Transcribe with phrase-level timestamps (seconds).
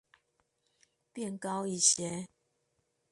[1.13, 2.27] 變高一些